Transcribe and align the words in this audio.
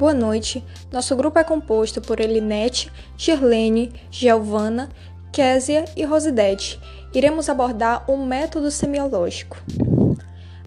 Boa 0.00 0.14
noite. 0.14 0.64
Nosso 0.90 1.14
grupo 1.14 1.38
é 1.38 1.44
composto 1.44 2.00
por 2.00 2.20
Elinete, 2.20 2.90
Girlene, 3.18 3.92
Giovana, 4.10 4.88
Késia 5.30 5.84
e 5.94 6.06
Rosidete. 6.06 6.80
Iremos 7.12 7.50
abordar 7.50 8.10
o 8.10 8.16
método 8.16 8.70
semiológico. 8.70 9.58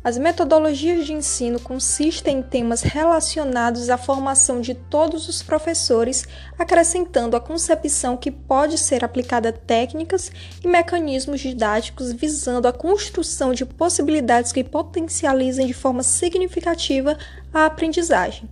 As 0.03 0.19
metodologias 0.19 1.07
de 1.07 1.13
ensino 1.13 1.59
consistem 1.59 2.37
em 2.37 2.41
temas 2.43 2.83
relacionados 2.83 3.89
à 3.89 3.97
formação 3.97 4.61
de 4.61 4.75
todos 4.75 5.27
os 5.27 5.41
professores, 5.41 6.27
acrescentando 6.59 7.35
a 7.35 7.41
concepção 7.41 8.15
que 8.15 8.29
pode 8.29 8.77
ser 8.77 9.03
aplicada 9.03 9.51
técnicas 9.51 10.31
e 10.63 10.67
mecanismos 10.67 11.41
didáticos 11.41 12.13
visando 12.13 12.67
a 12.67 12.71
construção 12.71 13.51
de 13.51 13.65
possibilidades 13.65 14.51
que 14.51 14.63
potencializem 14.63 15.65
de 15.65 15.73
forma 15.73 16.03
significativa 16.03 17.17
a 17.51 17.65
aprendizagem. 17.65 18.47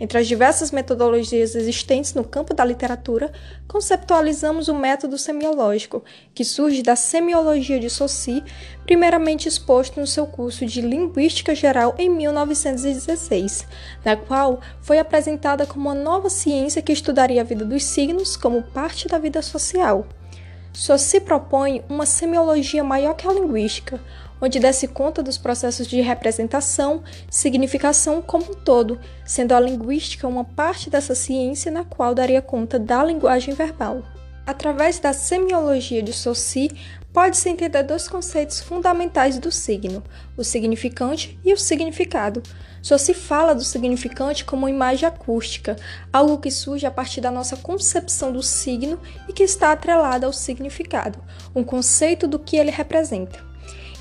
Entre 0.00 0.16
as 0.16 0.26
diversas 0.26 0.70
metodologias 0.70 1.54
existentes 1.54 2.14
no 2.14 2.24
campo 2.24 2.54
da 2.54 2.64
literatura, 2.64 3.30
conceptualizamos 3.68 4.66
o 4.68 4.74
método 4.74 5.18
semiológico, 5.18 6.02
que 6.34 6.42
surge 6.42 6.82
da 6.82 6.96
semiologia 6.96 7.78
de 7.78 7.90
Saussure, 7.90 8.42
primeiramente 8.86 9.46
exposto 9.46 10.00
no 10.00 10.06
seu 10.06 10.26
curso 10.26 10.64
de 10.64 10.80
Linguística 10.80 11.54
Geral 11.54 11.94
em 11.98 12.08
1916, 12.08 13.66
na 14.02 14.16
qual 14.16 14.60
foi 14.80 14.98
apresentada 14.98 15.66
como 15.66 15.90
uma 15.90 15.94
nova 15.94 16.30
ciência 16.30 16.80
que 16.80 16.92
estudaria 16.92 17.42
a 17.42 17.44
vida 17.44 17.66
dos 17.66 17.84
signos 17.84 18.38
como 18.38 18.62
parte 18.62 19.06
da 19.06 19.18
vida 19.18 19.42
social. 19.42 20.06
Saussure 20.72 21.24
propõe 21.24 21.84
uma 21.90 22.06
semiologia 22.06 22.82
maior 22.82 23.14
que 23.14 23.28
a 23.28 23.32
linguística, 23.32 24.00
onde 24.40 24.58
desse 24.58 24.88
conta 24.88 25.22
dos 25.22 25.36
processos 25.36 25.86
de 25.86 26.00
representação, 26.00 27.02
significação 27.30 28.22
como 28.22 28.52
um 28.52 28.54
todo, 28.54 28.98
sendo 29.24 29.52
a 29.52 29.60
linguística 29.60 30.26
uma 30.26 30.44
parte 30.44 30.88
dessa 30.88 31.14
ciência 31.14 31.70
na 31.70 31.84
qual 31.84 32.14
daria 32.14 32.40
conta 32.40 32.78
da 32.78 33.04
linguagem 33.04 33.54
verbal. 33.54 34.02
Através 34.46 34.98
da 34.98 35.12
semiologia 35.12 36.02
de 36.02 36.12
Saussure, 36.12 36.76
pode-se 37.12 37.48
entender 37.48 37.82
dois 37.82 38.08
conceitos 38.08 38.60
fundamentais 38.60 39.38
do 39.38 39.52
signo, 39.52 40.02
o 40.36 40.42
significante 40.42 41.38
e 41.44 41.52
o 41.52 41.56
significado. 41.56 42.42
Saussure 42.82 43.16
fala 43.16 43.54
do 43.54 43.62
significante 43.62 44.44
como 44.44 44.68
imagem 44.68 45.06
acústica, 45.06 45.76
algo 46.12 46.38
que 46.38 46.50
surge 46.50 46.86
a 46.86 46.90
partir 46.90 47.20
da 47.20 47.30
nossa 47.30 47.56
concepção 47.56 48.32
do 48.32 48.42
signo 48.42 48.98
e 49.28 49.32
que 49.32 49.42
está 49.42 49.70
atrelada 49.72 50.26
ao 50.26 50.32
significado, 50.32 51.18
um 51.54 51.62
conceito 51.62 52.26
do 52.26 52.38
que 52.38 52.56
ele 52.56 52.70
representa. 52.70 53.49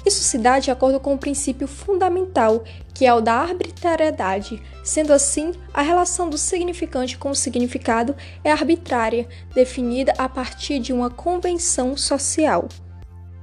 Isso 0.09 0.23
se 0.23 0.39
dá 0.39 0.57
de 0.57 0.71
acordo 0.71 0.99
com 0.99 1.11
o 1.11 1.13
um 1.13 1.17
princípio 1.19 1.67
fundamental, 1.67 2.63
que 2.95 3.05
é 3.05 3.13
o 3.13 3.21
da 3.21 3.35
arbitrariedade. 3.35 4.59
Sendo 4.83 5.13
assim, 5.13 5.51
a 5.71 5.83
relação 5.83 6.31
do 6.31 6.35
significante 6.35 7.15
com 7.15 7.29
o 7.29 7.35
significado 7.35 8.15
é 8.43 8.51
arbitrária, 8.51 9.27
definida 9.53 10.11
a 10.17 10.27
partir 10.27 10.79
de 10.79 10.91
uma 10.91 11.11
convenção 11.11 11.95
social. 11.95 12.67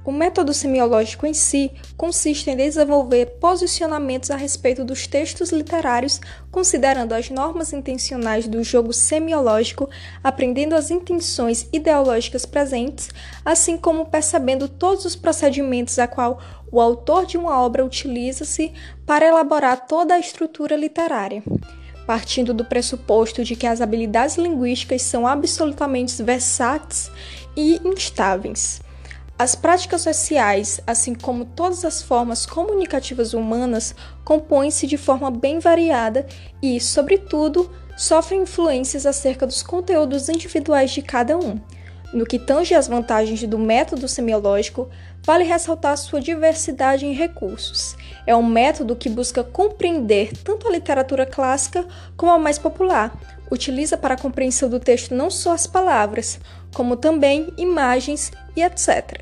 O 0.07 0.11
método 0.13 0.53
semiológico 0.53 1.27
em 1.27 1.33
si 1.33 1.69
consiste 1.97 2.49
em 2.49 2.55
desenvolver 2.55 3.25
posicionamentos 3.41 4.31
a 4.31 4.37
respeito 4.37 4.85
dos 4.85 5.05
textos 5.05 5.51
literários, 5.51 6.21
considerando 6.49 7.11
as 7.11 7.29
normas 7.29 7.73
intencionais 7.73 8.47
do 8.47 8.63
jogo 8.63 8.93
semiológico, 8.93 9.89
aprendendo 10.23 10.75
as 10.75 10.91
intenções 10.91 11.67
ideológicas 11.73 12.45
presentes, 12.45 13.09
assim 13.43 13.75
como 13.75 14.05
percebendo 14.05 14.69
todos 14.69 15.03
os 15.03 15.13
procedimentos 15.13 15.99
a 15.99 16.07
qual 16.07 16.39
o 16.71 16.79
autor 16.79 17.25
de 17.25 17.37
uma 17.37 17.61
obra 17.61 17.83
utiliza-se 17.83 18.71
para 19.05 19.27
elaborar 19.27 19.87
toda 19.87 20.13
a 20.13 20.19
estrutura 20.19 20.77
literária 20.77 21.43
partindo 22.05 22.53
do 22.53 22.63
pressuposto 22.63 23.43
de 23.43 23.53
que 23.53 23.67
as 23.67 23.81
habilidades 23.81 24.37
linguísticas 24.37 25.01
são 25.01 25.27
absolutamente 25.27 26.23
versáteis 26.23 27.11
e 27.53 27.81
instáveis. 27.83 28.79
As 29.39 29.53
práticas 29.53 30.01
sociais, 30.01 30.81
assim 30.87 31.13
como 31.13 31.45
todas 31.45 31.85
as 31.85 32.01
formas 32.01 32.43
comunicativas 32.43 33.35
humanas, 33.35 33.93
compõem-se 34.25 34.87
de 34.87 34.97
forma 34.97 35.29
bem 35.29 35.59
variada 35.59 36.25
e, 36.59 36.81
sobretudo, 36.81 37.69
sofrem 37.95 38.41
influências 38.41 39.05
acerca 39.05 39.45
dos 39.45 39.61
conteúdos 39.61 40.27
individuais 40.27 40.89
de 40.89 41.03
cada 41.03 41.37
um. 41.37 41.59
No 42.11 42.25
que 42.25 42.39
tange 42.39 42.73
às 42.73 42.87
vantagens 42.87 43.43
do 43.43 43.59
método 43.59 44.07
semiológico, 44.07 44.89
vale 45.23 45.43
ressaltar 45.43 45.97
sua 45.97 46.19
diversidade 46.19 47.05
em 47.05 47.13
recursos. 47.13 47.95
É 48.25 48.35
um 48.35 48.43
método 48.43 48.95
que 48.95 49.09
busca 49.09 49.43
compreender 49.43 50.31
tanto 50.43 50.67
a 50.67 50.71
literatura 50.71 51.27
clássica 51.27 51.85
como 52.15 52.31
a 52.31 52.39
mais 52.39 52.57
popular, 52.57 53.15
utiliza 53.51 53.97
para 53.97 54.15
a 54.15 54.19
compreensão 54.19 54.69
do 54.69 54.79
texto 54.79 55.13
não 55.15 55.29
só 55.29 55.53
as 55.53 55.67
palavras, 55.67 56.39
como 56.73 56.95
também 56.95 57.51
imagens 57.57 58.31
e 58.55 58.61
etc. 58.61 59.21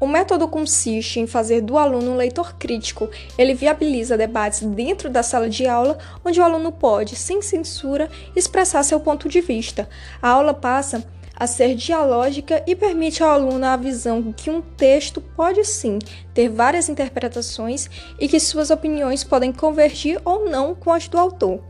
O 0.00 0.06
método 0.06 0.48
consiste 0.48 1.18
em 1.18 1.26
fazer 1.26 1.62
do 1.62 1.78
aluno 1.78 2.12
um 2.12 2.16
leitor 2.16 2.56
crítico. 2.56 3.08
Ele 3.38 3.54
viabiliza 3.54 4.18
debates 4.18 4.60
dentro 4.60 5.08
da 5.08 5.22
sala 5.22 5.48
de 5.48 5.66
aula, 5.66 5.98
onde 6.24 6.38
o 6.38 6.42
aluno 6.42 6.70
pode, 6.70 7.16
sem 7.16 7.40
censura, 7.40 8.10
expressar 8.36 8.82
seu 8.82 9.00
ponto 9.00 9.28
de 9.28 9.40
vista. 9.40 9.88
A 10.20 10.28
aula 10.28 10.52
passa 10.52 11.02
a 11.36 11.46
ser 11.46 11.74
dialógica 11.74 12.62
e 12.66 12.76
permite 12.76 13.22
ao 13.22 13.30
aluno 13.30 13.64
a 13.64 13.76
visão 13.76 14.32
que 14.32 14.50
um 14.50 14.60
texto 14.60 15.20
pode 15.20 15.64
sim 15.64 15.98
ter 16.32 16.48
várias 16.48 16.88
interpretações 16.88 17.88
e 18.20 18.28
que 18.28 18.38
suas 18.38 18.70
opiniões 18.70 19.24
podem 19.24 19.52
convergir 19.52 20.20
ou 20.24 20.48
não 20.48 20.74
com 20.74 20.92
as 20.92 21.08
do 21.08 21.18
autor. 21.18 21.60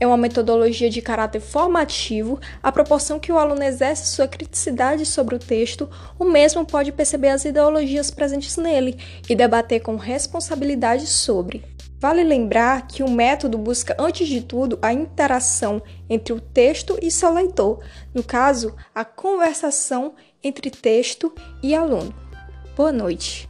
É 0.00 0.06
uma 0.06 0.16
metodologia 0.16 0.88
de 0.88 1.02
caráter 1.02 1.40
formativo, 1.40 2.40
à 2.62 2.72
proporção 2.72 3.20
que 3.20 3.30
o 3.30 3.36
aluno 3.36 3.62
exerce 3.62 4.06
sua 4.06 4.26
criticidade 4.26 5.04
sobre 5.04 5.34
o 5.34 5.38
texto, 5.38 5.90
o 6.18 6.24
mesmo 6.24 6.64
pode 6.64 6.90
perceber 6.90 7.28
as 7.28 7.44
ideologias 7.44 8.10
presentes 8.10 8.56
nele 8.56 8.98
e 9.28 9.34
debater 9.34 9.80
com 9.80 9.96
responsabilidade 9.96 11.06
sobre. 11.06 11.62
Vale 11.98 12.24
lembrar 12.24 12.86
que 12.86 13.02
o 13.02 13.10
método 13.10 13.58
busca, 13.58 13.94
antes 13.98 14.26
de 14.26 14.40
tudo, 14.40 14.78
a 14.80 14.90
interação 14.90 15.82
entre 16.08 16.32
o 16.32 16.40
texto 16.40 16.98
e 17.02 17.10
seu 17.10 17.30
leitor, 17.30 17.84
no 18.14 18.22
caso, 18.22 18.74
a 18.94 19.04
conversação 19.04 20.14
entre 20.42 20.70
texto 20.70 21.30
e 21.62 21.74
aluno. 21.74 22.14
Boa 22.74 22.90
noite. 22.90 23.49